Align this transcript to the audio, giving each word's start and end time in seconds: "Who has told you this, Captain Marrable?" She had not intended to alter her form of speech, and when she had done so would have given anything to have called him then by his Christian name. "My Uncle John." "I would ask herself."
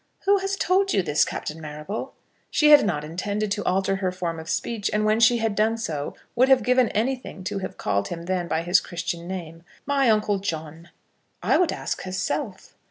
"Who 0.25 0.39
has 0.39 0.55
told 0.55 0.93
you 0.93 1.03
this, 1.03 1.23
Captain 1.23 1.61
Marrable?" 1.61 2.15
She 2.49 2.71
had 2.71 2.83
not 2.83 3.03
intended 3.03 3.51
to 3.51 3.65
alter 3.65 3.97
her 3.97 4.11
form 4.11 4.39
of 4.39 4.49
speech, 4.49 4.89
and 4.91 5.05
when 5.05 5.19
she 5.19 5.37
had 5.37 5.53
done 5.53 5.77
so 5.77 6.15
would 6.35 6.49
have 6.49 6.63
given 6.63 6.89
anything 6.89 7.43
to 7.43 7.59
have 7.59 7.77
called 7.77 8.07
him 8.07 8.23
then 8.25 8.47
by 8.47 8.63
his 8.63 8.81
Christian 8.81 9.27
name. 9.27 9.61
"My 9.85 10.09
Uncle 10.09 10.39
John." 10.39 10.89
"I 11.43 11.57
would 11.59 11.71
ask 11.71 12.01
herself." 12.01 12.73